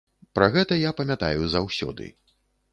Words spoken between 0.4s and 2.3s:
гэта я памятаю заўсёды.